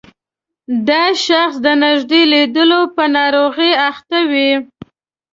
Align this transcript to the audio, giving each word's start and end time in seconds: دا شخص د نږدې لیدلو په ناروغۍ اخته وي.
دا 0.87 1.03
شخص 1.25 1.55
د 1.65 1.67
نږدې 1.83 2.21
لیدلو 2.33 2.81
په 2.95 3.03
ناروغۍ 3.15 3.71
اخته 3.89 4.19
وي. 4.31 4.51